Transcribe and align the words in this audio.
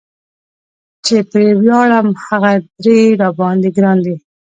چې 1.05 1.15
پرې 1.29 1.47
وياړم 1.61 2.07
هغه 2.25 2.51
درې 2.83 2.99
را 3.21 3.29
باندي 3.39 3.69
ګران 3.77 3.97
دي 4.05 4.15